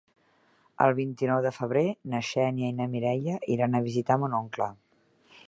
El 0.85 0.93
vint-i-nou 0.99 1.43
de 1.47 1.51
febrer 1.57 1.83
na 2.15 2.23
Xènia 2.31 2.71
i 2.73 2.75
na 2.81 2.89
Mireia 2.95 3.37
iran 3.59 3.75
a 3.75 3.85
visitar 3.91 4.19
mon 4.25 4.39
oncle. 4.41 4.73